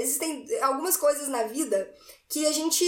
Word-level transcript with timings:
Existem 0.00 0.46
algumas 0.62 0.96
coisas 0.96 1.28
na 1.28 1.44
vida 1.44 1.92
que 2.28 2.46
a 2.46 2.52
gente, 2.52 2.84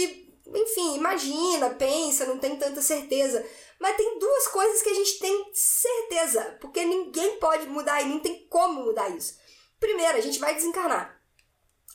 enfim, 0.47 0.95
imagina, 0.95 1.69
pensa, 1.71 2.25
não 2.25 2.37
tem 2.37 2.55
tanta 2.57 2.81
certeza. 2.81 3.45
Mas 3.79 3.95
tem 3.95 4.19
duas 4.19 4.47
coisas 4.47 4.81
que 4.81 4.89
a 4.89 4.93
gente 4.93 5.19
tem 5.19 5.51
certeza, 5.53 6.57
porque 6.59 6.83
ninguém 6.83 7.37
pode 7.37 7.67
mudar 7.67 8.01
e 8.01 8.09
não 8.09 8.19
tem 8.19 8.45
como 8.49 8.83
mudar 8.83 9.09
isso. 9.09 9.37
Primeiro, 9.79 10.17
a 10.17 10.21
gente 10.21 10.39
vai 10.39 10.53
desencarnar. 10.53 11.21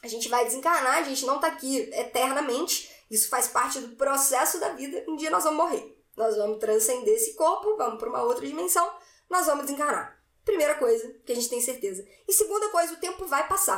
A 0.02 0.08
gente 0.08 0.28
vai 0.28 0.44
desencarnar, 0.44 0.98
a 0.98 1.02
gente 1.02 1.26
não 1.26 1.38
tá 1.38 1.48
aqui 1.48 1.78
eternamente. 1.92 2.90
Isso 3.10 3.28
faz 3.28 3.48
parte 3.48 3.80
do 3.80 3.96
processo 3.96 4.58
da 4.58 4.70
vida. 4.70 5.04
Um 5.06 5.16
dia 5.16 5.30
nós 5.30 5.44
vamos 5.44 5.58
morrer. 5.58 5.94
Nós 6.16 6.36
vamos 6.36 6.58
transcender 6.58 7.14
esse 7.14 7.34
corpo, 7.34 7.76
vamos 7.76 7.98
para 7.98 8.08
uma 8.08 8.22
outra 8.22 8.46
dimensão, 8.46 8.88
nós 9.28 9.46
vamos 9.46 9.64
desencarnar. 9.64 10.13
Primeira 10.44 10.74
coisa 10.74 11.10
que 11.24 11.32
a 11.32 11.34
gente 11.34 11.48
tem 11.48 11.60
certeza. 11.60 12.06
E 12.28 12.32
segunda 12.32 12.68
coisa, 12.68 12.92
o 12.92 12.96
tempo 12.96 13.26
vai 13.26 13.48
passar. 13.48 13.76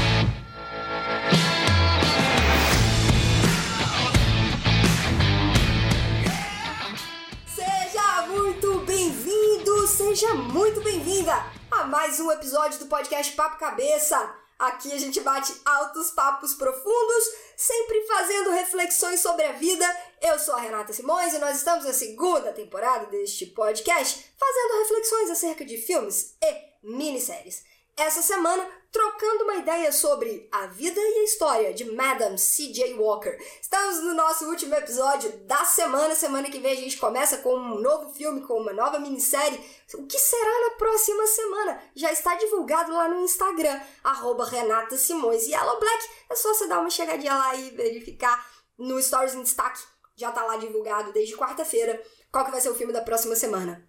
Seja 7.47 8.27
muito 8.27 8.80
bem-vindo, 8.80 9.87
seja 9.87 10.34
muito 10.34 10.80
bem-vinda 10.80 11.33
a 11.70 11.84
mais 11.84 12.19
um 12.19 12.33
episódio 12.33 12.80
do 12.80 12.87
podcast 12.87 13.33
Papo 13.34 13.59
Cabeça. 13.59 14.45
Aqui 14.59 14.91
a 14.91 14.98
gente 14.98 15.20
bate 15.20 15.52
altos 15.66 16.10
papos 16.12 16.55
profundos, 16.55 17.24
sempre 17.59 18.01
fazendo 18.06 18.51
reflexões 18.52 19.20
sobre 19.20 19.45
a 19.45 19.52
vida. 19.52 19.84
Eu 20.23 20.38
sou 20.38 20.55
a 20.55 20.60
Renata 20.60 20.95
Simões 20.95 21.34
e 21.34 21.38
nós 21.38 21.59
estamos 21.59 21.84
na 21.84 21.92
segunda 21.92 22.52
temporada 22.55 23.05
deste 23.06 23.45
podcast, 23.47 24.33
fazendo 24.38 24.78
reflexões 24.78 25.30
acerca 25.30 25.62
de 25.62 25.77
filmes 25.77 26.37
e 26.42 26.64
minisséries. 26.83 27.64
Essa 27.98 28.20
semana, 28.20 28.62
trocando 28.92 29.45
uma 29.45 29.55
ideia 29.55 29.91
sobre 29.91 30.46
a 30.52 30.66
vida 30.66 31.00
e 31.00 31.20
a 31.20 31.24
história 31.24 31.73
de 31.73 31.91
Madame 31.92 32.38
C.J. 32.38 32.92
Walker. 32.92 33.34
Estamos 33.59 34.05
no 34.05 34.12
nosso 34.12 34.45
último 34.50 34.74
episódio 34.74 35.33
da 35.47 35.64
semana. 35.64 36.14
Semana 36.14 36.50
que 36.50 36.58
vem 36.58 36.72
a 36.72 36.77
gente 36.77 36.98
começa 36.98 37.38
com 37.38 37.55
um 37.55 37.80
novo 37.80 38.12
filme, 38.12 38.42
com 38.42 38.61
uma 38.61 38.75
nova 38.75 38.98
minissérie. 38.98 39.58
O 39.94 40.06
que 40.06 40.19
será 40.19 40.69
na 40.69 40.77
próxima 40.77 41.27
semana? 41.27 41.83
Já 41.94 42.12
está 42.12 42.34
divulgado 42.34 42.92
lá 42.92 43.08
no 43.08 43.25
Instagram, 43.25 43.80
arroba 44.05 44.44
Renata 44.44 44.98
Simões 44.98 45.47
Yellow 45.47 45.81
Black. 45.81 46.08
É 46.28 46.36
só 46.36 46.53
você 46.53 46.69
dar 46.69 46.81
uma 46.81 46.91
chegadinha 46.91 47.34
lá 47.34 47.55
e 47.55 47.70
verificar 47.70 48.47
no 48.77 49.00
Stories 49.00 49.33
em 49.33 49.42
Destaque. 49.42 49.83
Já 50.16 50.28
está 50.28 50.44
lá 50.44 50.58
divulgado 50.58 51.14
desde 51.14 51.34
quarta-feira 51.34 52.03
qual 52.31 52.44
que 52.44 52.50
vai 52.50 52.60
ser 52.60 52.69
o 52.69 52.75
filme 52.75 52.92
da 52.92 53.00
próxima 53.00 53.34
semana. 53.34 53.88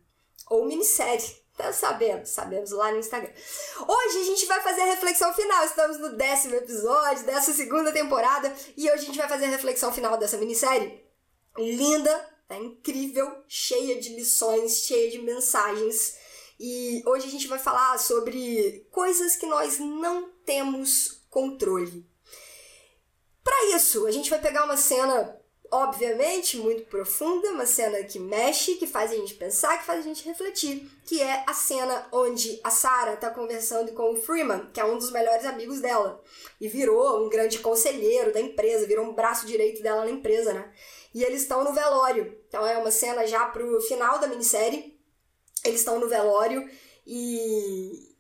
Ou 0.50 0.66
minissérie 0.66 1.46
sabemos, 1.74 2.30
sabemos 2.30 2.72
lá 2.72 2.92
no 2.92 3.00
Instagram. 3.00 3.32
Hoje 3.88 4.20
a 4.20 4.24
gente 4.24 4.46
vai 4.46 4.62
fazer 4.62 4.82
a 4.82 4.86
reflexão 4.86 5.34
final. 5.34 5.66
Estamos 5.66 5.98
no 5.98 6.16
décimo 6.16 6.56
episódio 6.56 7.26
dessa 7.26 7.54
segunda 7.54 7.92
temporada 7.92 8.54
e 8.76 8.90
hoje 8.90 9.04
a 9.04 9.06
gente 9.06 9.18
vai 9.18 9.28
fazer 9.28 9.46
a 9.46 9.50
reflexão 9.50 9.92
final 9.92 10.18
dessa 10.18 10.38
minissérie. 10.38 11.04
Linda, 11.58 12.30
tá 12.48 12.56
incrível, 12.58 13.44
cheia 13.48 14.00
de 14.00 14.16
lições, 14.16 14.80
cheia 14.80 15.10
de 15.10 15.20
mensagens. 15.20 16.16
E 16.60 17.04
hoje 17.06 17.28
a 17.28 17.32
gente 17.32 17.48
vai 17.48 17.60
falar 17.60 17.98
sobre 18.00 18.88
coisas 18.92 19.36
que 19.36 19.46
nós 19.46 19.80
não 19.80 20.32
temos 20.46 21.24
controle. 21.30 22.08
Para 23.44 23.76
isso, 23.76 24.06
a 24.06 24.12
gente 24.12 24.30
vai 24.30 24.40
pegar 24.40 24.66
uma 24.66 24.78
cena 24.78 25.40
obviamente 25.72 26.58
muito 26.58 26.84
profunda, 26.86 27.52
uma 27.52 27.66
cena 27.66 28.04
que 28.04 28.20
mexe, 28.20 28.76
que 28.76 28.88
faz 28.88 29.12
a 29.12 29.16
gente 29.16 29.34
pensar, 29.34 29.78
que 29.78 29.86
faz 29.86 30.00
a 30.00 30.04
gente 30.04 30.26
refletir, 30.26 30.90
que 31.06 31.22
é 31.22 31.44
a 31.48 31.54
cena 31.54 32.08
onde 32.12 32.60
a 32.64 32.70
Sarah 32.70 33.14
está 33.14 33.30
conversando 33.30 33.92
com 33.94 34.14
o 34.14 34.16
Freeman, 34.16 34.70
que 34.74 34.80
é 34.80 34.86
um 34.86 34.98
dos 34.98 35.12
melhores 35.12 35.46
amigos 35.46 35.80
dela, 35.80 36.22
e 36.60 36.68
virou 36.68 37.26
um 37.26 37.30
grande 37.30 37.60
conselheiro 37.60 38.34
da 38.34 38.40
empresa, 38.42 38.88
virou 38.88 39.06
um 39.06 39.14
braço 39.14 39.46
direito 39.46 39.82
dela 39.82 40.06
na 40.06 40.12
empresa, 40.12 40.54
né? 40.54 40.72
E 41.14 41.24
eles 41.24 41.42
estão 41.42 41.64
no 41.64 41.74
velório. 41.74 42.38
Então 42.48 42.66
é 42.66 42.78
uma 42.78 42.92
cena 42.92 43.26
já 43.26 43.46
pro 43.46 43.82
final 43.82 44.20
da 44.20 44.28
minissérie. 44.28 45.00
Eles 45.66 45.80
estão 45.80 46.00
no 46.00 46.08
velório 46.08 46.70
e 47.06 48.18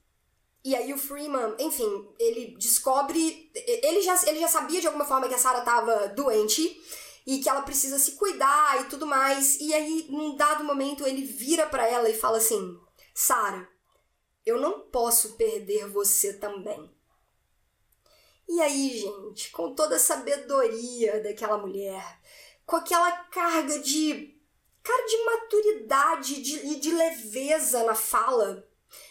e 0.67 0.75
aí 0.75 0.91
o 0.91 0.97
Freeman, 0.97 1.55
enfim, 1.59 2.09
ele 2.19 2.57
descobre, 2.57 3.49
ele 3.55 4.01
já, 4.01 4.19
ele 4.27 4.37
já 4.37 4.49
sabia 4.49 4.81
de 4.81 4.87
alguma 4.87 5.05
forma 5.05 5.29
que 5.29 5.33
a 5.33 5.37
Sarah 5.37 5.59
estava 5.59 6.09
doente, 6.09 6.77
e 7.27 7.39
que 7.39 7.49
ela 7.49 7.61
precisa 7.61 7.99
se 7.99 8.13
cuidar 8.13 8.81
e 8.81 8.85
tudo 8.85 9.05
mais. 9.05 9.59
E 9.59 9.73
aí, 9.73 10.07
num 10.09 10.37
dado 10.37 10.63
momento, 10.63 11.05
ele 11.05 11.25
vira 11.25 11.67
para 11.67 11.85
ela 11.85 12.09
e 12.09 12.17
fala 12.17 12.37
assim: 12.37 12.79
Sara, 13.13 13.69
eu 14.45 14.61
não 14.61 14.79
posso 14.89 15.35
perder 15.35 15.89
você 15.89 16.33
também. 16.33 16.89
E 18.47 18.61
aí, 18.61 18.97
gente, 18.97 19.51
com 19.51 19.75
toda 19.75 19.97
a 19.97 19.99
sabedoria 19.99 21.21
daquela 21.21 21.57
mulher, 21.57 22.21
com 22.65 22.77
aquela 22.77 23.11
carga 23.25 23.77
de 23.79 24.33
cara 24.81 25.05
de 25.05 25.25
maturidade 25.25 26.33
e 26.35 26.41
de, 26.41 26.75
de 26.79 26.91
leveza 26.91 27.83
na 27.83 27.93
fala, 27.93 28.65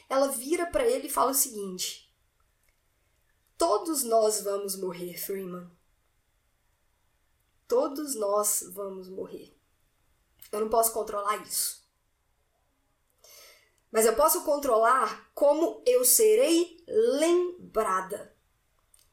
ela 0.08 0.28
vira 0.28 0.64
para 0.64 0.86
ele 0.86 1.08
e 1.08 1.12
fala 1.12 1.32
o 1.32 1.34
seguinte: 1.34 2.10
Todos 3.58 4.02
nós 4.04 4.40
vamos 4.40 4.74
morrer, 4.74 5.18
Freeman. 5.18 5.75
Todos 7.68 8.14
nós 8.14 8.64
vamos 8.72 9.08
morrer. 9.08 9.56
Eu 10.52 10.60
não 10.60 10.68
posso 10.68 10.92
controlar 10.92 11.42
isso. 11.42 11.84
Mas 13.90 14.04
eu 14.04 14.14
posso 14.14 14.44
controlar 14.44 15.30
como 15.34 15.82
eu 15.86 16.04
serei 16.04 16.76
lembrada 16.86 18.36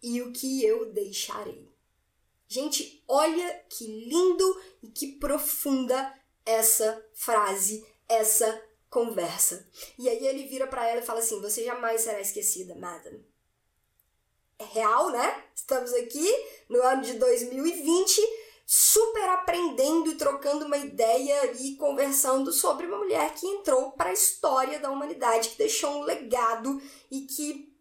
e 0.02 0.22
o 0.22 0.32
que 0.32 0.64
eu 0.64 0.92
deixarei. 0.92 1.74
Gente, 2.48 3.04
olha 3.08 3.66
que 3.70 3.88
lindo 3.88 4.62
e 4.82 4.90
que 4.90 5.14
profunda 5.14 6.14
essa 6.46 7.04
frase, 7.14 7.86
essa 8.08 8.62
conversa. 8.90 9.68
E 9.98 10.08
aí 10.08 10.28
ele 10.28 10.48
vira 10.48 10.68
para 10.68 10.88
ela 10.88 11.00
e 11.00 11.06
fala 11.06 11.20
assim: 11.20 11.42
Você 11.42 11.64
jamais 11.64 12.02
será 12.02 12.22
esquecida, 12.22 12.76
madam. 12.76 13.24
É 14.60 14.66
real, 14.66 15.10
né? 15.10 15.46
Estamos 15.56 15.92
aqui 15.94 16.30
no 16.70 16.82
ano 16.84 17.02
de 17.02 17.14
2020 17.14 18.22
super 18.76 19.30
aprendendo 19.30 20.10
e 20.10 20.16
trocando 20.16 20.66
uma 20.66 20.78
ideia 20.78 21.54
e 21.62 21.76
conversando 21.76 22.52
sobre 22.52 22.88
uma 22.88 22.98
mulher 22.98 23.32
que 23.36 23.46
entrou 23.46 23.92
para 23.92 24.10
a 24.10 24.14
história 24.14 24.80
da 24.80 24.90
humanidade, 24.90 25.50
que 25.50 25.60
deixou 25.60 25.92
um 25.92 26.02
legado 26.02 26.82
e 27.12 27.22
que, 27.22 27.72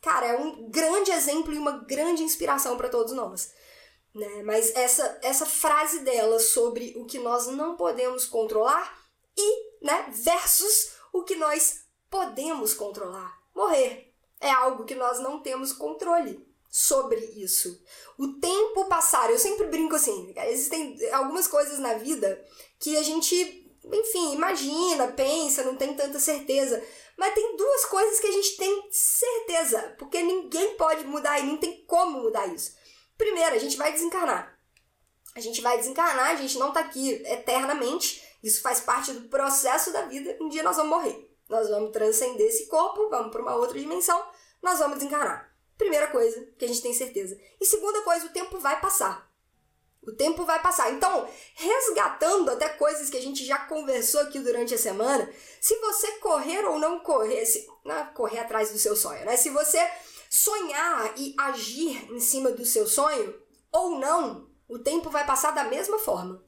cara, 0.00 0.26
é 0.26 0.38
um 0.38 0.70
grande 0.70 1.10
exemplo 1.10 1.52
e 1.52 1.58
uma 1.58 1.78
grande 1.78 2.22
inspiração 2.22 2.76
para 2.76 2.88
todos 2.88 3.12
nós. 3.12 3.52
Né? 4.14 4.44
Mas 4.44 4.72
essa, 4.76 5.18
essa 5.20 5.44
frase 5.44 6.04
dela 6.04 6.38
sobre 6.38 6.94
o 6.96 7.06
que 7.06 7.18
nós 7.18 7.48
não 7.48 7.76
podemos 7.76 8.24
controlar 8.24 9.02
e, 9.36 9.84
né, 9.84 10.10
versus 10.10 10.92
o 11.12 11.24
que 11.24 11.34
nós 11.34 11.86
podemos 12.08 12.72
controlar. 12.72 13.36
Morrer 13.52 14.14
é 14.40 14.52
algo 14.52 14.84
que 14.84 14.94
nós 14.94 15.18
não 15.18 15.42
temos 15.42 15.72
controle 15.72 16.48
sobre 16.70 17.18
isso. 17.36 17.82
O 18.16 18.34
tempo 18.34 18.84
passar, 18.84 19.28
eu 19.30 19.38
sempre 19.38 19.66
brinco 19.66 19.96
assim, 19.96 20.32
existem 20.46 20.96
algumas 21.10 21.48
coisas 21.48 21.80
na 21.80 21.94
vida 21.94 22.42
que 22.78 22.96
a 22.96 23.02
gente, 23.02 23.68
enfim, 23.84 24.34
imagina, 24.34 25.08
pensa, 25.08 25.64
não 25.64 25.74
tem 25.74 25.94
tanta 25.94 26.20
certeza, 26.20 26.82
mas 27.16 27.34
tem 27.34 27.56
duas 27.56 27.84
coisas 27.86 28.20
que 28.20 28.28
a 28.28 28.32
gente 28.32 28.56
tem 28.56 28.88
certeza, 28.90 29.96
porque 29.98 30.22
ninguém 30.22 30.76
pode 30.76 31.04
mudar 31.04 31.40
e 31.40 31.46
não 31.46 31.56
tem 31.56 31.84
como 31.86 32.22
mudar 32.22 32.46
isso. 32.46 32.76
Primeiro, 33.18 33.56
a 33.56 33.58
gente 33.58 33.76
vai 33.76 33.92
desencarnar. 33.92 34.56
A 35.34 35.40
gente 35.40 35.60
vai 35.60 35.76
desencarnar, 35.76 36.30
a 36.30 36.36
gente 36.36 36.58
não 36.58 36.72
tá 36.72 36.80
aqui 36.80 37.22
eternamente, 37.26 38.22
isso 38.42 38.62
faz 38.62 38.80
parte 38.80 39.12
do 39.12 39.28
processo 39.28 39.92
da 39.92 40.02
vida, 40.02 40.36
um 40.40 40.48
dia 40.48 40.62
nós 40.62 40.76
vamos 40.76 40.90
morrer. 40.90 41.28
Nós 41.48 41.68
vamos 41.68 41.90
transcender 41.90 42.46
esse 42.46 42.66
corpo, 42.68 43.08
vamos 43.08 43.32
para 43.32 43.42
uma 43.42 43.56
outra 43.56 43.78
dimensão, 43.78 44.24
nós 44.62 44.78
vamos 44.78 44.98
desencarnar. 44.98 45.49
Primeira 45.80 46.08
coisa 46.08 46.46
que 46.58 46.66
a 46.66 46.68
gente 46.68 46.82
tem 46.82 46.92
certeza. 46.92 47.40
E 47.58 47.64
segunda 47.64 48.02
coisa, 48.02 48.26
o 48.26 48.28
tempo 48.28 48.58
vai 48.58 48.78
passar. 48.82 49.32
O 50.06 50.12
tempo 50.12 50.44
vai 50.44 50.60
passar. 50.60 50.92
Então, 50.92 51.26
resgatando 51.54 52.50
até 52.50 52.68
coisas 52.68 53.08
que 53.08 53.16
a 53.16 53.22
gente 53.22 53.46
já 53.46 53.56
conversou 53.60 54.20
aqui 54.20 54.38
durante 54.40 54.74
a 54.74 54.78
semana, 54.78 55.32
se 55.58 55.74
você 55.76 56.18
correr 56.18 56.66
ou 56.66 56.78
não 56.78 57.00
correr, 57.00 57.46
se, 57.46 57.66
não, 57.82 57.96
é 57.96 58.04
correr 58.12 58.40
atrás 58.40 58.70
do 58.70 58.78
seu 58.78 58.94
sonho, 58.94 59.24
né? 59.24 59.38
Se 59.38 59.48
você 59.48 59.78
sonhar 60.28 61.14
e 61.16 61.34
agir 61.38 62.12
em 62.12 62.20
cima 62.20 62.50
do 62.50 62.66
seu 62.66 62.86
sonho 62.86 63.34
ou 63.72 63.98
não, 63.98 64.50
o 64.68 64.78
tempo 64.78 65.08
vai 65.08 65.24
passar 65.24 65.52
da 65.52 65.64
mesma 65.64 65.98
forma. 65.98 66.44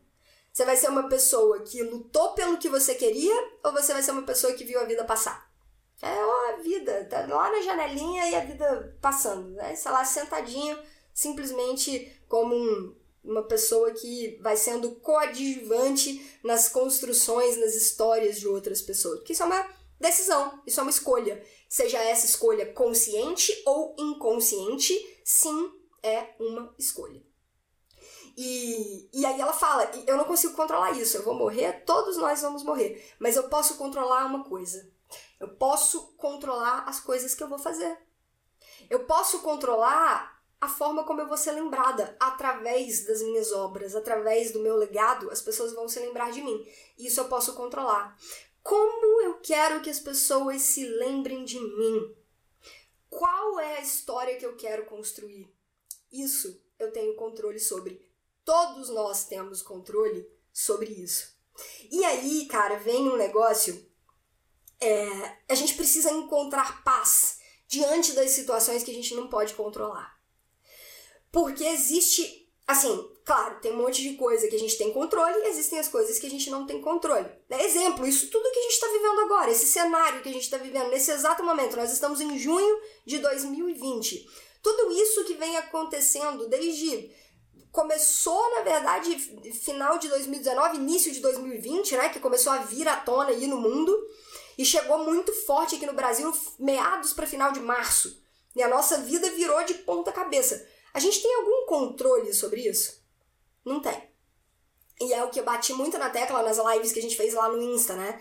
Você 0.53 0.67
vai 0.67 0.77
ser 0.77 0.91
uma 0.91 1.09
pessoa 1.09 1.63
que 1.63 1.83
lutou 1.83 2.35
pelo 2.35 2.59
que 2.59 2.69
você 2.69 2.95
queria 2.95 3.35
ou 3.65 3.73
você 3.73 3.95
vai 3.95 4.03
ser 4.03 4.11
uma 4.11 4.25
pessoa 4.25 4.53
que 4.53 4.63
viu 4.63 4.79
a 4.79 4.85
vida 4.85 5.07
passar? 5.07 5.51
É 6.03 6.53
a 6.53 6.57
vida, 6.57 7.07
tá 7.09 7.25
lá 7.27 7.49
na 7.53 7.63
janelinha 7.63 8.29
e 8.29 8.35
a 8.35 8.41
vida 8.41 8.99
passando, 9.01 9.51
né? 9.51 9.77
Sei 9.77 9.91
lá, 9.91 10.05
sentadinho, 10.05 10.77
simplesmente 11.15 12.13
como 12.29 12.57
um, 12.57 12.97
uma 13.23 13.45
pessoa 13.45 13.93
que 13.93 14.37
vai 14.43 14.57
sendo 14.57 14.97
coadjuvante 14.97 16.41
nas 16.43 16.69
construções, 16.69 17.57
nas 17.57 17.77
histórias 17.77 18.41
de 18.41 18.49
outras 18.49 18.83
pessoas. 18.83 19.21
Porque 19.21 19.33
isso 19.33 19.45
é 19.45 19.47
uma 19.47 19.69
decisão, 20.01 20.61
isso 20.67 20.81
é 20.81 20.83
uma 20.83 20.91
escolha. 20.91 21.41
Seja 21.69 21.99
essa 21.99 22.27
escolha 22.27 22.73
consciente 22.73 23.63
ou 23.65 23.95
inconsciente, 23.97 24.93
sim, 25.25 25.73
é 26.03 26.35
uma 26.41 26.75
escolha. 26.77 27.23
E, 28.37 29.09
e 29.13 29.25
aí 29.25 29.41
ela 29.41 29.53
fala: 29.53 29.91
eu 30.07 30.17
não 30.17 30.25
consigo 30.25 30.55
controlar 30.55 30.93
isso, 30.93 31.17
eu 31.17 31.23
vou 31.23 31.35
morrer, 31.35 31.85
todos 31.85 32.17
nós 32.17 32.43
vamos 32.43 32.65
morrer, 32.65 33.15
mas 33.19 33.37
eu 33.37 33.45
posso 33.45 33.77
controlar 33.77 34.27
uma 34.27 34.43
coisa. 34.45 34.91
Eu 35.43 35.49
posso 35.57 36.13
controlar 36.13 36.89
as 36.89 37.01
coisas 37.01 37.35
que 37.35 37.43
eu 37.43 37.49
vou 37.49 37.59
fazer. 37.59 37.99
Eu 38.89 39.07
posso 39.07 39.41
controlar 39.41 40.41
a 40.61 40.69
forma 40.69 41.03
como 41.03 41.21
eu 41.21 41.27
vou 41.27 41.37
ser 41.37 41.51
lembrada 41.51 42.17
através 42.21 43.05
das 43.05 43.21
minhas 43.21 43.51
obras, 43.51 43.97
através 43.97 44.53
do 44.53 44.61
meu 44.61 44.77
legado, 44.77 45.29
as 45.33 45.43
pessoas 45.43 45.73
vão 45.73 45.89
se 45.89 45.99
lembrar 45.99 46.31
de 46.31 46.41
mim. 46.41 46.65
Isso 46.97 47.19
eu 47.19 47.25
posso 47.25 47.57
controlar. 47.57 48.17
Como 48.63 49.21
eu 49.23 49.41
quero 49.41 49.83
que 49.83 49.91
as 49.91 49.99
pessoas 49.99 50.63
se 50.63 50.87
lembrem 50.87 51.45
de 51.45 51.59
mim? 51.59 52.17
Qual 53.11 53.59
é 53.59 53.79
a 53.79 53.83
história 53.83 54.37
que 54.37 54.47
eu 54.47 54.55
quero 54.55 54.85
construir? 54.85 55.53
Isso 56.13 56.65
eu 56.79 56.93
tenho 56.93 57.17
controle 57.17 57.59
sobre. 57.59 58.01
Todos 58.45 58.91
nós 58.91 59.25
temos 59.25 59.61
controle 59.61 60.25
sobre 60.53 60.93
isso. 60.93 61.37
E 61.91 62.05
aí, 62.05 62.47
cara, 62.47 62.77
vem 62.77 63.09
um 63.09 63.17
negócio. 63.17 63.91
É, 64.85 65.37
a 65.49 65.55
gente 65.55 65.75
precisa 65.75 66.11
encontrar 66.11 66.83
paz 66.83 67.39
diante 67.69 68.13
das 68.13 68.33
situações 68.33 68.83
que 68.83 68.91
a 68.91 68.95
gente 68.95 69.15
não 69.15 69.29
pode 69.29 69.55
controlar. 69.55 70.15
Porque 71.31 71.65
existe, 71.65 72.47
assim, 72.67 73.11
claro, 73.25 73.61
tem 73.61 73.73
um 73.73 73.77
monte 73.77 74.03
de 74.03 74.15
coisa 74.17 74.47
que 74.49 74.57
a 74.57 74.59
gente 74.59 74.77
tem 74.77 74.93
controle 74.93 75.39
e 75.39 75.49
existem 75.49 75.79
as 75.79 75.89
coisas 75.89 76.19
que 76.19 76.27
a 76.27 76.31
gente 76.31 76.51
não 76.51 76.67
tem 76.67 76.81
controle. 76.81 77.29
Né? 77.49 77.65
Exemplo, 77.65 78.07
isso 78.07 78.29
tudo 78.29 78.51
que 78.51 78.59
a 78.59 78.63
gente 78.63 78.73
está 78.73 78.89
vivendo 78.89 79.21
agora, 79.21 79.51
esse 79.51 79.67
cenário 79.67 80.21
que 80.21 80.29
a 80.29 80.33
gente 80.33 80.43
está 80.43 80.59
vivendo 80.59 80.91
nesse 80.91 81.11
exato 81.11 81.43
momento. 81.43 81.77
Nós 81.77 81.93
estamos 81.93 82.21
em 82.21 82.39
junho 82.39 82.79
de 83.07 83.19
2020. 83.19 84.29
Tudo 84.63 84.93
isso 84.93 85.25
que 85.25 85.35
vem 85.35 85.57
acontecendo 85.57 86.49
desde 86.49 87.11
começou, 87.73 88.51
na 88.55 88.61
verdade, 88.61 89.19
final 89.55 89.99
de 89.99 90.09
2019, 90.09 90.77
início 90.77 91.11
de 91.11 91.21
2020, 91.21 91.97
né, 91.97 92.11
que 92.11 92.21
começou 92.21 92.53
a 92.53 92.59
vir 92.59 92.87
à 92.87 92.97
tona 92.97 93.31
aí 93.31 93.47
no 93.47 93.57
mundo 93.57 93.97
e 94.57 94.65
chegou 94.65 94.99
muito 94.99 95.33
forte 95.45 95.77
aqui 95.77 95.87
no 95.87 95.93
Brasil, 95.93 96.33
meados 96.59 97.13
para 97.13 97.27
final 97.27 97.53
de 97.53 97.61
março. 97.61 98.23
E 98.55 98.63
a 98.63 98.69
nossa 98.69 98.99
vida 98.99 99.31
virou 99.31 99.63
de 99.65 99.75
ponta 99.75 100.13
cabeça. 100.13 100.67
A 100.93 101.01
gente 101.01 101.23
tem 101.23 101.35
algum 101.37 101.67
controle 101.67 102.33
sobre 102.35 102.69
isso? 102.69 103.03
Não 103.65 103.81
tem. 103.81 104.11
E 105.01 105.13
é 105.13 105.25
o 105.25 105.31
que 105.31 105.41
eu 105.41 105.45
bati 105.45 105.73
muito 105.73 105.99
na 105.99 106.11
tecla 106.11 106.43
nas 106.43 106.59
lives 106.59 106.93
que 106.93 106.99
a 106.99 107.03
gente 107.03 107.17
fez 107.17 107.35
lá 107.35 107.49
no 107.49 107.61
Insta, 107.61 107.95
né? 107.95 108.21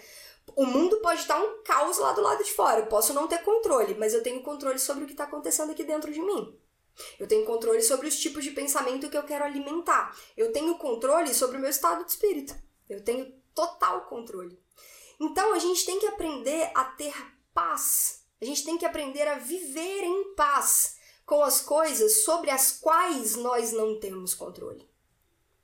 O 0.55 0.65
mundo 0.65 0.97
pode 0.97 1.21
estar 1.21 1.41
um 1.41 1.61
caos 1.63 1.97
lá 1.97 2.13
do 2.13 2.21
lado 2.21 2.43
de 2.43 2.51
fora. 2.51 2.79
Eu 2.79 2.87
posso 2.87 3.13
não 3.13 3.27
ter 3.27 3.43
controle, 3.43 3.93
mas 3.95 4.13
eu 4.13 4.23
tenho 4.23 4.41
controle 4.41 4.79
sobre 4.79 5.03
o 5.03 5.07
que 5.07 5.13
está 5.13 5.25
acontecendo 5.25 5.71
aqui 5.71 5.83
dentro 5.83 6.11
de 6.11 6.21
mim. 6.21 6.57
Eu 7.19 7.27
tenho 7.27 7.45
controle 7.45 7.81
sobre 7.81 8.07
os 8.07 8.17
tipos 8.17 8.43
de 8.43 8.51
pensamento 8.51 9.09
que 9.09 9.17
eu 9.17 9.23
quero 9.23 9.45
alimentar. 9.45 10.15
Eu 10.35 10.51
tenho 10.51 10.77
controle 10.77 11.33
sobre 11.33 11.57
o 11.57 11.59
meu 11.59 11.69
estado 11.69 12.03
de 12.03 12.11
espírito. 12.11 12.55
Eu 12.89 13.03
tenho 13.03 13.31
total 13.53 14.05
controle. 14.05 14.59
Então 15.21 15.53
a 15.53 15.59
gente 15.59 15.85
tem 15.85 15.99
que 15.99 16.07
aprender 16.07 16.71
a 16.73 16.83
ter 16.83 17.13
paz. 17.53 18.23
A 18.41 18.45
gente 18.45 18.65
tem 18.65 18.75
que 18.75 18.87
aprender 18.87 19.27
a 19.27 19.37
viver 19.37 20.03
em 20.03 20.33
paz 20.33 20.97
com 21.27 21.43
as 21.43 21.61
coisas 21.61 22.23
sobre 22.23 22.49
as 22.49 22.71
quais 22.71 23.35
nós 23.35 23.71
não 23.71 23.99
temos 23.99 24.33
controle. 24.33 24.89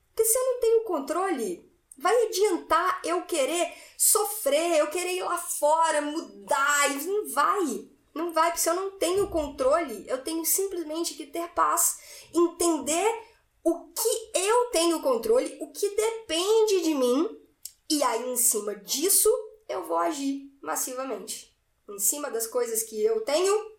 Porque 0.09 0.23
se 0.23 0.37
eu 0.37 0.45
não 0.45 0.59
tenho 0.59 0.83
controle, 0.83 1.71
vai 1.97 2.27
adiantar 2.27 3.01
eu 3.03 3.23
querer 3.23 3.73
sofrer, 3.97 4.77
eu 4.77 4.91
querer 4.91 5.13
ir 5.13 5.23
lá 5.23 5.39
fora, 5.39 6.01
mudar, 6.03 6.91
e 6.91 7.03
não 7.03 7.27
vai. 7.27 7.89
Não 8.13 8.31
vai, 8.31 8.51
porque 8.51 8.61
se 8.61 8.69
eu 8.69 8.75
não 8.75 8.91
tenho 8.99 9.27
controle, 9.27 10.05
eu 10.07 10.23
tenho 10.23 10.45
simplesmente 10.45 11.15
que 11.15 11.25
ter 11.25 11.47
paz, 11.49 11.97
entender 12.31 13.23
o 13.63 13.87
que 13.87 14.31
eu 14.35 14.65
tenho 14.69 15.01
controle, 15.01 15.57
o 15.59 15.71
que 15.71 15.89
depende 15.89 16.81
de 16.81 16.93
mim, 16.93 17.41
e 17.89 18.03
aí 18.03 18.29
em 18.29 18.37
cima 18.37 18.75
disso 18.75 19.29
eu 19.67 19.85
vou 19.85 19.97
agir 19.97 20.51
massivamente. 20.61 21.55
Em 21.89 21.99
cima 21.99 22.29
das 22.29 22.47
coisas 22.47 22.83
que 22.83 23.01
eu 23.03 23.21
tenho 23.21 23.71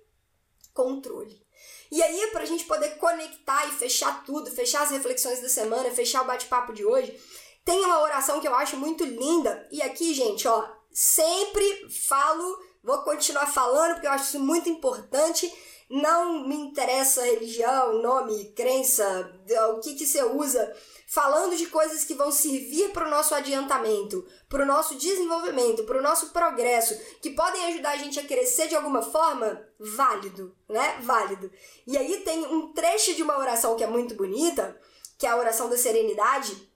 controle. 0.73 1.46
E 1.90 2.02
aí, 2.02 2.29
para 2.29 2.43
a 2.43 2.46
gente 2.46 2.64
poder 2.64 2.96
conectar 2.96 3.67
e 3.67 3.73
fechar 3.73 4.25
tudo, 4.25 4.50
fechar 4.50 4.82
as 4.82 4.90
reflexões 4.90 5.40
da 5.40 5.49
semana, 5.49 5.90
fechar 5.90 6.23
o 6.23 6.26
bate-papo 6.26 6.73
de 6.73 6.85
hoje, 6.85 7.19
tem 7.64 7.85
uma 7.85 8.00
oração 8.00 8.40
que 8.40 8.49
eu 8.49 8.55
acho 8.55 8.76
muito 8.76 9.05
linda. 9.05 9.67
E 9.70 9.82
aqui, 9.82 10.14
gente, 10.14 10.46
ó, 10.46 10.69
sempre 10.90 11.88
falo 11.90 12.69
Vou 12.82 13.02
continuar 13.02 13.46
falando 13.46 13.94
porque 13.94 14.06
eu 14.06 14.12
acho 14.12 14.25
isso 14.25 14.40
muito 14.40 14.69
importante. 14.69 15.52
Não 15.90 16.46
me 16.46 16.55
interessa 16.55 17.25
religião, 17.25 18.02
nome, 18.02 18.52
crença, 18.52 19.32
o 19.70 19.81
que, 19.81 19.94
que 19.94 20.06
você 20.06 20.23
usa. 20.23 20.75
Falando 21.06 21.56
de 21.56 21.67
coisas 21.67 22.05
que 22.05 22.14
vão 22.14 22.31
servir 22.31 22.90
para 22.90 23.06
o 23.06 23.11
nosso 23.11 23.35
adiantamento, 23.35 24.26
para 24.50 24.62
o 24.62 24.67
nosso 24.67 24.94
desenvolvimento, 24.96 25.85
para 25.85 25.99
o 25.99 26.02
nosso 26.02 26.31
progresso, 26.31 26.94
que 27.23 27.31
podem 27.31 27.64
ajudar 27.67 27.93
a 27.93 27.96
gente 27.96 28.20
a 28.20 28.25
crescer 28.25 28.69
de 28.69 28.76
alguma 28.76 29.00
forma, 29.00 29.67
válido, 29.81 30.55
né? 30.69 30.99
Válido. 31.02 31.50
E 31.87 31.96
aí 31.96 32.20
tem 32.20 32.44
um 32.44 32.73
trecho 32.75 33.14
de 33.14 33.23
uma 33.23 33.38
oração 33.38 33.75
que 33.75 33.82
é 33.82 33.87
muito 33.87 34.14
bonita, 34.14 34.79
que 35.17 35.26
é 35.26 35.31
a 35.31 35.37
oração 35.37 35.70
da 35.70 35.79
serenidade, 35.79 36.67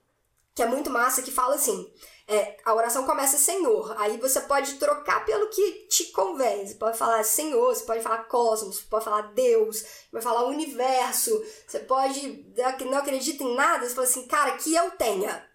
que 0.55 0.61
é 0.61 0.65
muito 0.65 0.89
massa, 0.89 1.21
que 1.21 1.31
fala 1.31 1.55
assim: 1.55 1.91
é, 2.27 2.57
a 2.63 2.73
oração 2.73 3.05
começa 3.05 3.37
Senhor. 3.37 3.93
Aí 3.99 4.17
você 4.17 4.41
pode 4.41 4.75
trocar 4.75 5.25
pelo 5.25 5.49
que 5.49 5.87
te 5.87 6.05
convém. 6.05 6.65
Você 6.65 6.75
pode 6.75 6.97
falar 6.97 7.23
Senhor, 7.23 7.73
você 7.73 7.83
pode 7.83 8.01
falar 8.01 8.23
cosmos, 8.25 8.77
você 8.77 8.85
pode 8.89 9.05
falar 9.05 9.33
Deus, 9.33 9.81
você 9.81 10.07
pode 10.11 10.23
falar 10.23 10.45
universo. 10.45 11.31
Você 11.67 11.79
pode 11.79 12.45
não 12.85 12.97
acredita 12.97 13.43
em 13.43 13.55
nada, 13.55 13.87
você 13.87 13.95
fala 13.95 14.07
assim, 14.07 14.27
cara, 14.27 14.57
que 14.57 14.73
eu 14.73 14.91
tenha. 14.91 15.47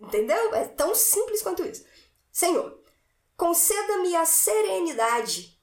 Entendeu? 0.00 0.54
É 0.54 0.64
tão 0.66 0.94
simples 0.94 1.42
quanto 1.42 1.64
isso. 1.64 1.84
Senhor, 2.30 2.80
conceda-me 3.36 4.16
a 4.16 4.24
serenidade 4.24 5.58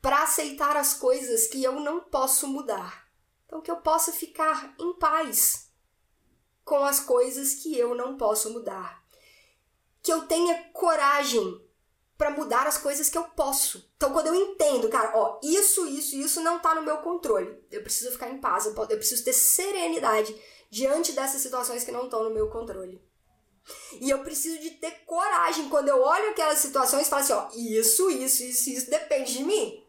para 0.00 0.22
aceitar 0.22 0.76
as 0.76 0.94
coisas 0.94 1.46
que 1.46 1.62
eu 1.62 1.72
não 1.74 2.00
posso 2.00 2.46
mudar. 2.46 3.06
Então, 3.44 3.60
que 3.60 3.70
eu 3.70 3.76
possa 3.78 4.12
ficar 4.12 4.74
em 4.78 4.94
paz 4.94 5.69
com 6.70 6.84
as 6.84 7.00
coisas 7.00 7.54
que 7.54 7.76
eu 7.76 7.96
não 7.96 8.16
posso 8.16 8.48
mudar 8.50 9.00
que 10.02 10.12
eu 10.12 10.22
tenha 10.22 10.70
coragem 10.72 11.60
para 12.16 12.30
mudar 12.30 12.66
as 12.66 12.78
coisas 12.78 13.08
que 13.08 13.18
eu 13.18 13.24
posso. 13.24 13.90
Então, 13.96 14.12
quando 14.12 14.28
eu 14.28 14.34
entendo, 14.34 14.88
cara, 14.88 15.12
ó, 15.14 15.38
isso, 15.42 15.86
isso, 15.88 16.16
isso 16.16 16.40
não 16.40 16.58
tá 16.58 16.74
no 16.74 16.82
meu 16.82 16.98
controle. 16.98 17.58
Eu 17.70 17.82
preciso 17.82 18.12
ficar 18.12 18.30
em 18.30 18.38
paz, 18.38 18.66
eu, 18.66 18.74
preciso 18.74 19.24
ter 19.24 19.32
serenidade 19.32 20.34
diante 20.70 21.12
dessas 21.12 21.40
situações 21.40 21.82
que 21.82 21.92
não 21.92 22.04
estão 22.04 22.22
no 22.22 22.30
meu 22.30 22.48
controle. 22.48 23.02
E 24.00 24.08
eu 24.08 24.22
preciso 24.22 24.58
de 24.60 24.70
ter 24.70 25.04
coragem 25.06 25.68
quando 25.68 25.88
eu 25.88 26.00
olho 26.00 26.30
aquelas 26.30 26.58
situações 26.58 27.06
e 27.06 27.10
falo 27.10 27.22
assim, 27.22 27.32
ó, 27.32 27.48
isso, 27.54 28.10
isso, 28.10 28.42
isso, 28.42 28.70
isso 28.70 28.90
depende 28.90 29.38
de 29.38 29.44
mim. 29.44 29.84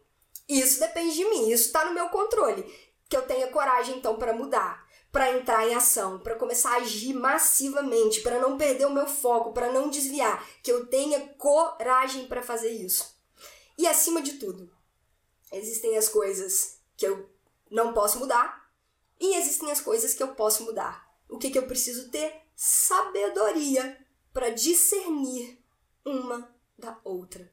Isso 0.48 0.80
depende 0.80 1.14
de 1.14 1.24
mim, 1.24 1.50
isso 1.50 1.72
tá 1.72 1.84
no 1.84 1.94
meu 1.94 2.08
controle. 2.08 2.62
Que 3.08 3.16
eu 3.16 3.22
tenha 3.22 3.48
coragem 3.48 3.96
então 3.96 4.16
para 4.16 4.32
mudar 4.32 4.86
para 5.12 5.36
entrar 5.36 5.68
em 5.68 5.74
ação, 5.74 6.18
para 6.18 6.36
começar 6.36 6.72
a 6.72 6.76
agir 6.76 7.12
massivamente, 7.12 8.22
para 8.22 8.40
não 8.40 8.56
perder 8.56 8.86
o 8.86 8.92
meu 8.92 9.06
foco, 9.06 9.52
para 9.52 9.70
não 9.70 9.90
desviar, 9.90 10.48
que 10.62 10.72
eu 10.72 10.86
tenha 10.86 11.20
coragem 11.34 12.26
para 12.26 12.42
fazer 12.42 12.70
isso. 12.70 13.14
E 13.76 13.86
acima 13.86 14.22
de 14.22 14.34
tudo, 14.38 14.74
existem 15.52 15.98
as 15.98 16.08
coisas 16.08 16.78
que 16.96 17.06
eu 17.06 17.30
não 17.70 17.92
posso 17.92 18.18
mudar 18.18 18.70
e 19.20 19.36
existem 19.36 19.70
as 19.70 19.82
coisas 19.82 20.14
que 20.14 20.22
eu 20.22 20.34
posso 20.34 20.64
mudar. 20.64 21.06
O 21.28 21.36
que, 21.36 21.50
que 21.50 21.58
eu 21.58 21.66
preciso 21.66 22.10
ter? 22.10 22.34
Sabedoria 22.56 23.98
para 24.32 24.48
discernir 24.48 25.62
uma 26.06 26.50
da 26.78 26.98
outra. 27.04 27.52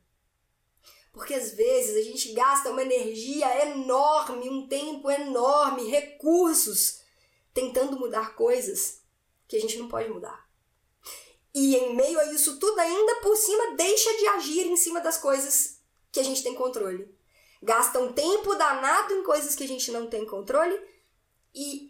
Porque 1.12 1.34
às 1.34 1.52
vezes 1.52 1.98
a 1.98 2.02
gente 2.10 2.32
gasta 2.32 2.70
uma 2.70 2.82
energia 2.82 3.68
enorme, 3.68 4.50
um 4.50 4.68
tempo 4.68 5.12
enorme, 5.12 5.90
recursos 5.90 6.99
tentando 7.54 8.00
mudar 8.00 8.36
coisas 8.36 9.02
que 9.48 9.56
a 9.56 9.60
gente 9.60 9.78
não 9.78 9.88
pode 9.88 10.10
mudar. 10.10 10.48
E 11.54 11.76
em 11.76 11.96
meio 11.96 12.20
a 12.20 12.26
isso 12.32 12.60
tudo, 12.60 12.80
ainda 12.80 13.16
por 13.22 13.36
cima, 13.36 13.76
deixa 13.76 14.16
de 14.18 14.28
agir 14.28 14.68
em 14.68 14.78
cima 14.78 15.02
das 15.02 15.18
coisas 15.18 15.80
que 16.12 16.20
a 16.20 16.24
gente 16.24 16.44
tem 16.44 16.54
controle. 16.54 17.14
Gasta 17.62 18.00
um 18.00 18.14
tempo 18.14 18.56
danado 18.56 19.14
em 19.14 19.24
coisas 19.24 19.56
que 19.56 19.64
a 19.64 19.68
gente 19.68 19.92
não 19.92 20.08
tem 20.08 20.26
controle 20.26 20.80
e, 21.54 21.89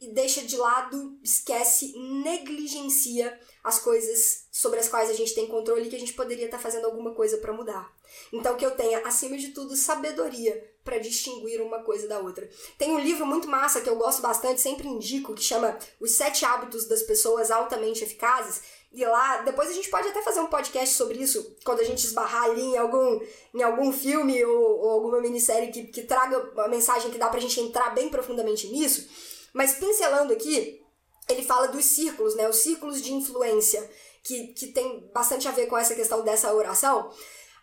e 0.00 0.12
deixa 0.12 0.42
de 0.42 0.56
lado, 0.56 1.18
esquece, 1.22 1.92
negligencia 2.22 3.38
as 3.64 3.78
coisas 3.78 4.46
sobre 4.52 4.78
as 4.78 4.88
quais 4.88 5.10
a 5.10 5.12
gente 5.12 5.34
tem 5.34 5.46
controle 5.46 5.86
e 5.86 5.90
que 5.90 5.96
a 5.96 5.98
gente 5.98 6.12
poderia 6.12 6.44
estar 6.44 6.58
fazendo 6.58 6.84
alguma 6.84 7.14
coisa 7.14 7.38
para 7.38 7.52
mudar. 7.52 7.92
Então, 8.32 8.56
que 8.56 8.64
eu 8.64 8.70
tenha, 8.72 9.00
acima 9.00 9.36
de 9.36 9.48
tudo, 9.48 9.74
sabedoria 9.76 10.72
para 10.84 10.98
distinguir 10.98 11.60
uma 11.60 11.82
coisa 11.82 12.06
da 12.06 12.20
outra. 12.20 12.48
Tem 12.78 12.92
um 12.92 13.00
livro 13.00 13.26
muito 13.26 13.48
massa 13.48 13.80
que 13.80 13.88
eu 13.88 13.96
gosto 13.96 14.22
bastante, 14.22 14.60
sempre 14.60 14.86
indico, 14.86 15.34
que 15.34 15.42
chama 15.42 15.76
Os 16.00 16.12
Sete 16.12 16.44
Hábitos 16.44 16.86
das 16.86 17.02
Pessoas 17.02 17.50
Altamente 17.50 18.04
Eficazes. 18.04 18.62
ir 18.92 19.06
lá. 19.06 19.38
Depois 19.38 19.68
a 19.68 19.72
gente 19.72 19.90
pode 19.90 20.08
até 20.08 20.22
fazer 20.22 20.40
um 20.40 20.46
podcast 20.46 20.94
sobre 20.94 21.18
isso, 21.18 21.56
quando 21.64 21.80
a 21.80 21.84
gente 21.84 22.04
esbarrar 22.04 22.44
ali 22.44 22.62
em 22.62 22.76
algum, 22.76 23.20
em 23.52 23.62
algum 23.62 23.92
filme 23.92 24.44
ou, 24.44 24.78
ou 24.78 24.90
alguma 24.90 25.20
minissérie 25.20 25.72
que, 25.72 25.84
que 25.88 26.02
traga 26.02 26.38
uma 26.52 26.68
mensagem 26.68 27.10
que 27.10 27.18
dá 27.18 27.28
pra 27.28 27.40
gente 27.40 27.58
entrar 27.60 27.90
bem 27.94 28.08
profundamente 28.08 28.68
nisso. 28.68 29.08
Mas 29.56 29.72
pincelando 29.72 30.34
aqui, 30.34 30.84
ele 31.26 31.42
fala 31.42 31.68
dos 31.68 31.86
círculos, 31.86 32.36
né? 32.36 32.46
Os 32.46 32.56
círculos 32.56 33.00
de 33.00 33.14
influência, 33.14 33.90
que, 34.22 34.48
que 34.48 34.66
tem 34.66 35.10
bastante 35.14 35.48
a 35.48 35.50
ver 35.50 35.66
com 35.66 35.78
essa 35.78 35.94
questão 35.94 36.22
dessa 36.22 36.52
oração. 36.52 37.10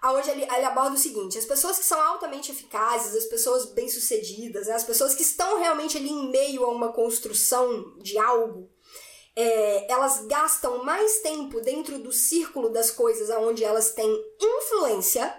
Hoje 0.04 0.32
ele, 0.32 0.42
ele 0.42 0.66
aborda 0.66 0.96
o 0.96 1.00
seguinte: 1.00 1.38
as 1.38 1.46
pessoas 1.46 1.78
que 1.78 1.86
são 1.86 2.02
altamente 2.02 2.52
eficazes, 2.52 3.16
as 3.16 3.26
pessoas 3.26 3.66
bem-sucedidas, 3.74 4.66
né? 4.66 4.74
as 4.74 4.84
pessoas 4.84 5.14
que 5.14 5.22
estão 5.22 5.60
realmente 5.60 5.96
ali 5.96 6.10
em 6.10 6.32
meio 6.32 6.66
a 6.66 6.70
uma 6.70 6.92
construção 6.92 7.96
de 8.00 8.18
algo, 8.18 8.72
é, 9.36 9.92
elas 9.92 10.26
gastam 10.26 10.84
mais 10.84 11.20
tempo 11.20 11.62
dentro 11.62 12.00
do 12.00 12.12
círculo 12.12 12.70
das 12.70 12.90
coisas 12.90 13.30
onde 13.30 13.64
elas 13.64 13.92
têm 13.92 14.12
influência 14.42 15.32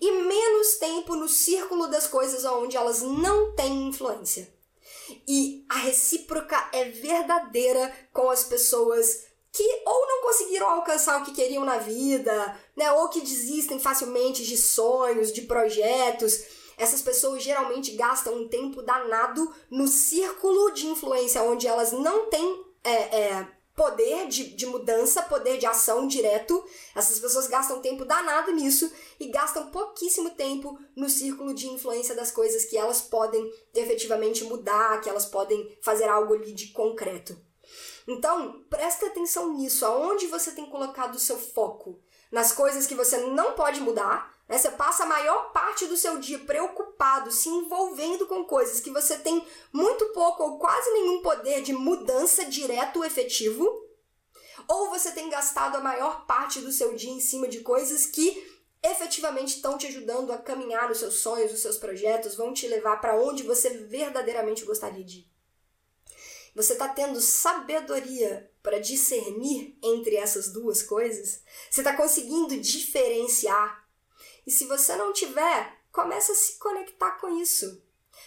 e 0.00 0.10
menos 0.10 0.76
tempo 0.78 1.14
no 1.14 1.28
círculo 1.28 1.86
das 1.86 2.08
coisas 2.08 2.44
onde 2.44 2.76
elas 2.76 3.00
não 3.00 3.54
têm 3.54 3.86
influência. 3.86 4.52
E 5.26 5.64
a 5.68 5.76
recíproca 5.76 6.68
é 6.72 6.84
verdadeira 6.84 7.92
com 8.12 8.30
as 8.30 8.44
pessoas 8.44 9.24
que 9.52 9.82
ou 9.86 10.06
não 10.08 10.22
conseguiram 10.22 10.68
alcançar 10.68 11.20
o 11.20 11.24
que 11.24 11.32
queriam 11.32 11.64
na 11.64 11.78
vida, 11.78 12.60
né, 12.76 12.90
ou 12.92 13.08
que 13.08 13.20
desistem 13.20 13.78
facilmente 13.78 14.44
de 14.44 14.56
sonhos, 14.56 15.32
de 15.32 15.42
projetos. 15.42 16.42
Essas 16.76 17.00
pessoas 17.00 17.42
geralmente 17.42 17.92
gastam 17.92 18.34
um 18.34 18.48
tempo 18.48 18.82
danado 18.82 19.54
no 19.70 19.86
círculo 19.86 20.72
de 20.72 20.86
influência 20.86 21.42
onde 21.42 21.68
elas 21.68 21.92
não 21.92 22.28
têm 22.28 22.64
é, 22.82 22.92
é, 22.92 23.48
poder 23.74 24.28
de, 24.28 24.54
de 24.54 24.66
mudança, 24.66 25.22
poder 25.22 25.58
de 25.58 25.66
ação 25.66 26.06
direto. 26.06 26.64
Essas 26.94 27.18
pessoas 27.18 27.48
gastam 27.48 27.80
tempo 27.80 28.04
danado 28.04 28.52
nisso 28.52 28.90
e 29.18 29.28
gastam 29.28 29.70
pouquíssimo 29.70 30.30
tempo 30.30 30.78
no 30.94 31.08
círculo 31.08 31.52
de 31.52 31.68
influência 31.68 32.14
das 32.14 32.30
coisas 32.30 32.64
que 32.64 32.76
elas 32.76 33.00
podem 33.00 33.52
efetivamente 33.74 34.44
mudar, 34.44 35.00
que 35.00 35.08
elas 35.08 35.26
podem 35.26 35.76
fazer 35.82 36.08
algo 36.08 36.34
ali 36.34 36.52
de 36.52 36.68
concreto. 36.68 37.36
Então, 38.06 38.64
presta 38.68 39.06
atenção 39.06 39.54
nisso, 39.54 39.84
aonde 39.84 40.26
você 40.26 40.52
tem 40.52 40.66
colocado 40.66 41.14
o 41.14 41.20
seu 41.20 41.38
foco. 41.38 42.00
Nas 42.30 42.52
coisas 42.52 42.86
que 42.86 42.94
você 42.94 43.18
não 43.18 43.52
pode 43.52 43.80
mudar, 43.80 44.33
né? 44.48 44.58
Você 44.58 44.70
passa 44.70 45.04
a 45.04 45.06
maior 45.06 45.52
parte 45.52 45.86
do 45.86 45.96
seu 45.96 46.18
dia 46.18 46.38
preocupado, 46.38 47.30
se 47.30 47.48
envolvendo 47.48 48.26
com 48.26 48.44
coisas 48.44 48.80
que 48.80 48.90
você 48.90 49.16
tem 49.18 49.46
muito 49.72 50.06
pouco 50.12 50.42
ou 50.42 50.58
quase 50.58 50.90
nenhum 50.90 51.22
poder 51.22 51.62
de 51.62 51.72
mudança 51.72 52.44
direto 52.44 53.04
efetivo. 53.04 53.82
Ou 54.68 54.90
você 54.90 55.12
tem 55.12 55.28
gastado 55.28 55.76
a 55.76 55.80
maior 55.80 56.26
parte 56.26 56.60
do 56.60 56.72
seu 56.72 56.94
dia 56.94 57.10
em 57.10 57.20
cima 57.20 57.48
de 57.48 57.60
coisas 57.60 58.06
que 58.06 58.52
efetivamente 58.82 59.56
estão 59.56 59.78
te 59.78 59.86
ajudando 59.86 60.30
a 60.30 60.38
caminhar 60.38 60.88
nos 60.88 60.98
seus 60.98 61.14
sonhos, 61.14 61.50
nos 61.50 61.60
seus 61.60 61.78
projetos, 61.78 62.34
vão 62.34 62.52
te 62.52 62.68
levar 62.68 63.00
para 63.00 63.18
onde 63.18 63.42
você 63.42 63.70
verdadeiramente 63.70 64.64
gostaria 64.64 65.04
de 65.04 65.20
ir. 65.20 65.34
Você 66.54 66.74
está 66.74 66.88
tendo 66.88 67.20
sabedoria 67.20 68.48
para 68.62 68.78
discernir 68.78 69.76
entre 69.82 70.16
essas 70.16 70.52
duas 70.52 70.82
coisas? 70.82 71.42
Você 71.68 71.80
está 71.80 71.96
conseguindo 71.96 72.56
diferenciar 72.60 73.83
e 74.46 74.50
se 74.50 74.66
você 74.66 74.96
não 74.96 75.12
tiver, 75.12 75.78
começa 75.90 76.32
a 76.32 76.34
se 76.34 76.58
conectar 76.58 77.12
com 77.12 77.38
isso. 77.40 77.82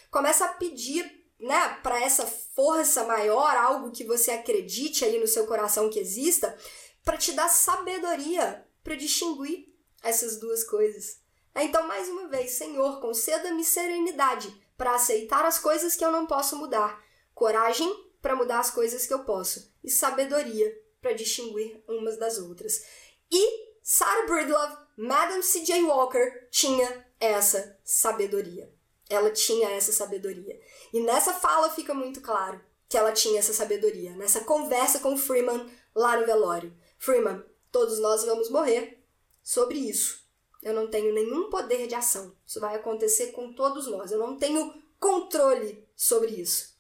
Começa 0.10 0.46
a 0.46 0.54
pedir, 0.54 1.26
né, 1.40 1.80
para 1.84 2.02
essa 2.02 2.26
força 2.26 3.04
maior, 3.04 3.56
algo 3.56 3.92
que 3.92 4.04
você 4.04 4.32
acredite 4.32 5.06
ali 5.06 5.20
no 5.20 5.28
seu 5.28 5.46
coração 5.46 5.90
que 5.90 6.00
exista, 6.00 6.58
para 7.04 7.18
te 7.18 7.32
dar 7.34 7.50
sabedoria 7.50 8.66
para 8.84 8.96
distinguir 8.96 9.74
essas 10.02 10.40
duas 10.40 10.64
coisas. 10.64 11.20
Então, 11.56 11.88
mais 11.88 12.08
uma 12.08 12.28
vez, 12.28 12.52
Senhor, 12.52 13.02
conceda-me 13.02 13.64
serenidade 13.64 14.50
para 14.78 14.96
aceitar 14.96 15.44
as 15.44 15.60
coisas 15.60 15.96
que 15.96 16.06
eu 16.06 16.12
não 16.12 16.28
posso 16.28 16.56
mudar, 16.56 17.04
coragem 17.34 17.92
para 18.22 18.36
mudar 18.36 18.60
as 18.60 18.70
coisas 18.70 19.06
que 19.06 19.14
eu 19.14 19.24
posso 19.26 19.74
e 19.84 19.90
sabedoria 19.90 20.74
para 21.02 21.14
distinguir 21.14 21.84
umas 21.88 22.18
das 22.18 22.38
outras. 22.38 22.84
E 23.32 23.74
Sarah 23.82 24.26
Breedlove 24.28 24.87
Madame 24.98 25.44
C.J. 25.44 25.84
Walker 25.84 26.48
tinha 26.50 27.06
essa 27.20 27.78
sabedoria. 27.84 28.74
Ela 29.08 29.30
tinha 29.30 29.70
essa 29.70 29.92
sabedoria. 29.92 30.60
E 30.92 31.00
nessa 31.00 31.34
fala 31.34 31.70
fica 31.70 31.94
muito 31.94 32.20
claro 32.20 32.60
que 32.90 32.98
ela 32.98 33.12
tinha 33.12 33.38
essa 33.38 33.54
sabedoria. 33.54 34.16
Nessa 34.16 34.42
conversa 34.42 35.00
com 35.00 35.16
Freeman 35.16 35.70
lá 35.94 36.20
no 36.20 36.26
velório. 36.26 36.76
Freeman, 36.98 37.46
todos 37.72 38.00
nós 38.00 38.26
vamos 38.26 38.50
morrer. 38.50 39.00
Sobre 39.44 39.78
isso, 39.78 40.28
eu 40.64 40.74
não 40.74 40.90
tenho 40.90 41.14
nenhum 41.14 41.50
poder 41.50 41.86
de 41.86 41.94
ação. 41.94 42.36
Isso 42.46 42.60
vai 42.60 42.76
acontecer 42.76 43.28
com 43.28 43.54
todos 43.54 43.88
nós. 43.88 44.12
Eu 44.12 44.20
não 44.20 44.36
tenho 44.36 44.74
controle 45.00 45.88
sobre 45.96 46.32
isso. 46.32 46.76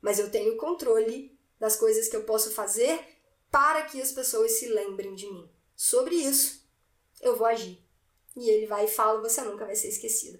Mas 0.00 0.18
eu 0.18 0.30
tenho 0.30 0.56
controle 0.56 1.38
das 1.60 1.76
coisas 1.76 2.08
que 2.08 2.16
eu 2.16 2.24
posso 2.24 2.50
fazer 2.50 2.98
para 3.50 3.82
que 3.82 4.00
as 4.00 4.10
pessoas 4.10 4.52
se 4.52 4.68
lembrem 4.68 5.14
de 5.14 5.30
mim. 5.30 5.48
Sobre 5.76 6.14
isso, 6.14 6.57
eu 7.20 7.36
vou 7.36 7.46
agir. 7.46 7.82
E 8.36 8.48
ele 8.48 8.66
vai 8.66 8.84
e 8.84 8.88
fala, 8.88 9.20
você 9.20 9.40
nunca 9.42 9.64
vai 9.64 9.74
ser 9.74 9.88
esquecido. 9.88 10.38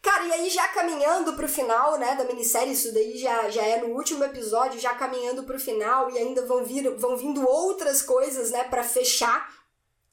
Cara, 0.00 0.24
e 0.26 0.32
aí 0.32 0.50
já 0.50 0.66
caminhando 0.68 1.34
pro 1.34 1.48
final, 1.48 1.98
né, 1.98 2.14
da 2.14 2.24
minissérie, 2.24 2.72
isso 2.72 2.92
daí 2.94 3.18
já, 3.18 3.50
já 3.50 3.62
é 3.62 3.80
no 3.80 3.94
último 3.94 4.22
episódio, 4.22 4.78
já 4.78 4.94
caminhando 4.94 5.42
pro 5.42 5.58
final 5.58 6.10
e 6.10 6.18
ainda 6.18 6.46
vão 6.46 6.64
vir 6.64 6.88
vão 6.96 7.16
vindo 7.16 7.46
outras 7.46 8.00
coisas, 8.00 8.50
né, 8.50 8.64
para 8.64 8.84
fechar 8.84 9.52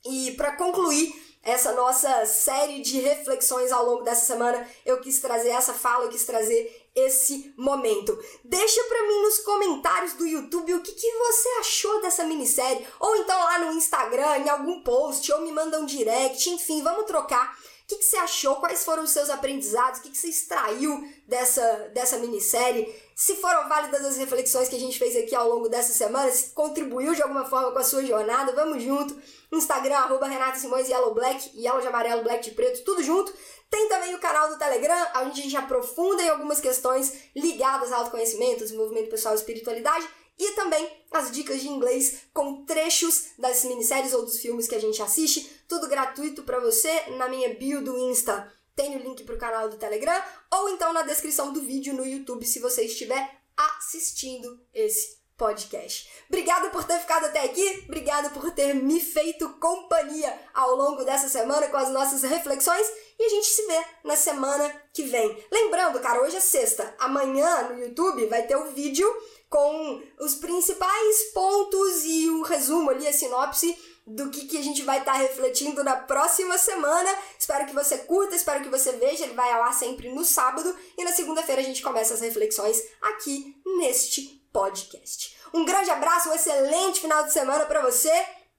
e 0.03 0.31
para 0.31 0.55
concluir 0.55 1.13
essa 1.43 1.73
nossa 1.73 2.25
série 2.25 2.81
de 2.81 2.99
reflexões 2.99 3.71
ao 3.71 3.85
longo 3.85 4.03
dessa 4.03 4.25
semana, 4.25 4.67
eu 4.83 4.99
quis 4.99 5.19
trazer 5.19 5.49
essa 5.49 5.73
fala, 5.75 6.05
eu 6.05 6.09
quis 6.09 6.25
trazer 6.25 6.84
esse 6.95 7.53
momento. 7.57 8.17
Deixa 8.43 8.83
pra 8.85 9.07
mim 9.07 9.21
nos 9.21 9.39
comentários 9.39 10.13
do 10.13 10.25
YouTube 10.25 10.73
o 10.73 10.81
que, 10.81 10.93
que 10.93 11.11
você 11.11 11.49
achou 11.59 12.01
dessa 12.01 12.23
minissérie, 12.23 12.87
ou 12.99 13.15
então 13.17 13.37
lá 13.37 13.59
no 13.59 13.73
Instagram, 13.73 14.37
em 14.37 14.49
algum 14.49 14.81
post, 14.81 15.31
ou 15.33 15.41
me 15.41 15.51
manda 15.51 15.79
um 15.79 15.85
direct, 15.85 16.49
enfim, 16.49 16.81
vamos 16.81 17.05
trocar. 17.05 17.57
O 17.85 17.87
que, 17.87 17.97
que 17.97 18.05
você 18.05 18.17
achou? 18.17 18.55
Quais 18.55 18.83
foram 18.83 19.03
os 19.03 19.11
seus 19.11 19.29
aprendizados? 19.29 19.99
O 19.99 20.03
que, 20.03 20.09
que 20.09 20.17
você 20.17 20.27
extraiu 20.27 21.07
dessa, 21.27 21.91
dessa 21.93 22.17
minissérie? 22.17 22.91
Se 23.15 23.35
foram 23.35 23.69
válidas 23.69 24.03
as 24.03 24.17
reflexões 24.17 24.67
que 24.67 24.75
a 24.75 24.79
gente 24.79 24.97
fez 24.97 25.15
aqui 25.15 25.35
ao 25.35 25.47
longo 25.47 25.69
dessa 25.69 25.93
semana, 25.93 26.31
se 26.31 26.49
contribuiu 26.49 27.13
de 27.13 27.21
alguma 27.21 27.45
forma 27.45 27.71
com 27.71 27.77
a 27.77 27.83
sua 27.83 28.03
jornada, 28.03 28.53
vamos 28.53 28.81
junto. 28.81 29.15
Instagram, 29.51 29.97
arroba 29.97 30.25
Renata 30.25 30.57
Simões, 30.57 30.89
Yellow 30.89 31.13
Black, 31.13 31.51
Yellow 31.55 31.79
de 31.79 31.87
amarelo, 31.87 32.23
Black 32.23 32.49
de 32.49 32.55
preto, 32.55 32.83
tudo 32.83 33.03
junto. 33.03 33.31
Tem 33.69 33.87
também 33.87 34.15
o 34.15 34.19
canal 34.19 34.49
do 34.49 34.57
Telegram, 34.57 35.07
onde 35.17 35.39
a 35.39 35.43
gente 35.43 35.55
aprofunda 35.55 36.23
em 36.23 36.29
algumas 36.29 36.59
questões 36.59 37.13
ligadas 37.35 37.91
ao 37.91 37.99
autoconhecimento, 37.99 38.63
desenvolvimento 38.63 39.11
pessoal 39.11 39.35
e 39.35 39.37
espiritualidade. 39.37 40.07
E 40.37 40.51
também 40.51 41.05
as 41.11 41.31
dicas 41.31 41.61
de 41.61 41.69
inglês 41.69 42.23
com 42.33 42.65
trechos 42.65 43.27
das 43.37 43.63
minisséries 43.63 44.13
ou 44.13 44.25
dos 44.25 44.39
filmes 44.39 44.67
que 44.67 44.75
a 44.75 44.81
gente 44.81 45.01
assiste. 45.01 45.63
Tudo 45.67 45.87
gratuito 45.87 46.43
para 46.43 46.59
você 46.59 47.09
na 47.11 47.29
minha 47.29 47.53
bio 47.55 47.83
do 47.83 47.97
Insta. 47.97 48.51
Tem 48.75 48.95
o 48.95 48.99
link 48.99 49.23
para 49.23 49.35
o 49.35 49.39
canal 49.39 49.69
do 49.69 49.77
Telegram 49.77 50.21
ou 50.51 50.69
então 50.69 50.91
na 50.91 51.03
descrição 51.03 51.53
do 51.53 51.61
vídeo 51.61 51.93
no 51.93 52.05
YouTube 52.05 52.45
se 52.45 52.59
você 52.59 52.83
estiver 52.83 53.39
assistindo 53.55 54.59
esse 54.73 55.23
podcast. 55.37 56.09
Obrigada 56.29 56.69
por 56.69 56.83
ter 56.85 56.99
ficado 56.99 57.25
até 57.25 57.43
aqui, 57.43 57.83
obrigada 57.85 58.29
por 58.29 58.51
ter 58.51 58.73
me 58.73 58.99
feito 58.99 59.49
companhia 59.59 60.37
ao 60.53 60.75
longo 60.75 61.03
dessa 61.03 61.27
semana 61.27 61.67
com 61.67 61.77
as 61.77 61.89
nossas 61.89 62.23
reflexões 62.23 62.87
e 63.19 63.23
a 63.23 63.29
gente 63.29 63.47
se 63.47 63.65
vê 63.67 63.83
na 64.03 64.15
semana 64.15 64.73
que 64.93 65.03
vem. 65.03 65.45
Lembrando, 65.51 65.99
cara, 65.99 66.21
hoje 66.21 66.37
é 66.37 66.41
sexta, 66.41 66.95
amanhã 66.99 67.69
no 67.69 67.79
YouTube 67.79 68.25
vai 68.27 68.43
ter 68.43 68.55
o 68.55 68.63
um 68.63 68.73
vídeo 68.73 69.07
com 69.49 70.03
os 70.19 70.35
principais 70.35 71.23
pontos 71.33 72.03
e 72.03 72.29
o 72.29 72.39
um 72.39 72.41
resumo 72.41 72.89
ali, 72.89 73.07
a 73.07 73.13
sinopse 73.13 73.77
do 74.05 74.29
que, 74.29 74.45
que 74.45 74.57
a 74.57 74.61
gente 74.61 74.83
vai 74.83 74.99
estar 74.99 75.13
tá 75.13 75.17
refletindo 75.17 75.83
na 75.83 75.95
próxima 75.95 76.57
semana. 76.57 77.09
Espero 77.39 77.65
que 77.65 77.73
você 77.73 77.99
curta, 77.99 78.35
espero 78.35 78.61
que 78.61 78.69
você 78.69 78.91
veja. 78.93 79.23
Ele 79.23 79.33
vai 79.33 79.51
ar 79.51 79.73
sempre 79.73 80.13
no 80.13 80.23
sábado 80.23 80.75
e 80.97 81.03
na 81.03 81.11
segunda-feira 81.11 81.61
a 81.61 81.65
gente 81.65 81.81
começa 81.81 82.13
as 82.13 82.21
reflexões 82.21 82.81
aqui 83.01 83.55
neste 83.77 84.45
podcast. 84.53 85.35
Um 85.53 85.65
grande 85.65 85.89
abraço, 85.89 86.29
um 86.29 86.33
excelente 86.33 86.99
final 86.99 87.23
de 87.23 87.33
semana 87.33 87.65
para 87.65 87.81
você 87.81 88.11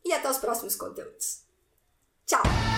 e 0.05 0.12
até 0.12 0.28
os 0.28 0.38
próximos 0.38 0.75
conteúdos. 0.75 1.43
Tchau! 2.26 2.75